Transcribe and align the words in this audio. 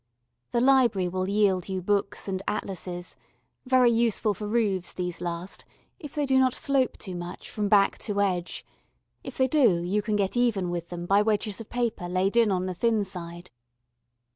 The 0.49 0.61
library 0.61 1.07
will 1.07 1.29
yield 1.29 1.69
you 1.69 1.79
books 1.79 2.27
and 2.27 2.41
atlases 2.47 3.15
very 3.67 3.91
useful 3.91 4.33
for 4.33 4.47
roofs 4.47 4.93
these 4.93 5.21
last, 5.21 5.63
if 5.99 6.15
they 6.15 6.25
do 6.25 6.39
not 6.39 6.55
slope 6.55 6.97
too 6.97 7.13
much 7.13 7.47
from 7.51 7.69
back 7.69 7.99
to 7.99 8.19
edge; 8.19 8.65
if 9.23 9.37
they 9.37 9.47
do, 9.47 9.83
you 9.83 10.01
can 10.01 10.15
get 10.15 10.35
even 10.35 10.71
with 10.71 10.89
them 10.89 11.05
by 11.05 11.21
wedges 11.21 11.61
of 11.61 11.69
paper 11.69 12.09
laid 12.09 12.35
in 12.35 12.49
on 12.51 12.65
the 12.65 12.73
thin 12.73 13.03
side. 13.03 13.51